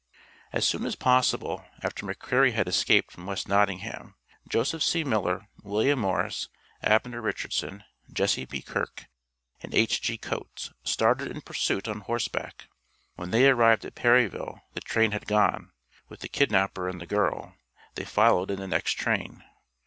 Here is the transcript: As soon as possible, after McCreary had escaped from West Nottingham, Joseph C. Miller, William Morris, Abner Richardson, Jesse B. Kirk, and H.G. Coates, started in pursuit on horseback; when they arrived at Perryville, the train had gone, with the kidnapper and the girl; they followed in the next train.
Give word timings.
As 0.51 0.67
soon 0.67 0.87
as 0.87 0.95
possible, 0.95 1.63
after 1.83 2.07
McCreary 2.07 2.53
had 2.53 2.67
escaped 2.67 3.11
from 3.11 3.27
West 3.27 3.47
Nottingham, 3.47 4.15
Joseph 4.49 4.81
C. 4.81 5.03
Miller, 5.03 5.47
William 5.61 5.99
Morris, 5.99 6.49
Abner 6.81 7.21
Richardson, 7.21 7.83
Jesse 8.11 8.45
B. 8.45 8.63
Kirk, 8.63 9.05
and 9.61 9.75
H.G. 9.75 10.17
Coates, 10.17 10.71
started 10.83 11.27
in 11.29 11.41
pursuit 11.41 11.87
on 11.87 11.99
horseback; 11.99 12.65
when 13.13 13.29
they 13.29 13.47
arrived 13.47 13.85
at 13.85 13.93
Perryville, 13.93 14.61
the 14.73 14.81
train 14.81 15.11
had 15.11 15.27
gone, 15.27 15.71
with 16.09 16.21
the 16.21 16.27
kidnapper 16.27 16.89
and 16.89 16.99
the 16.99 17.05
girl; 17.05 17.53
they 17.93 18.03
followed 18.03 18.49
in 18.49 18.59
the 18.59 18.67
next 18.67 18.93
train. 18.93 19.43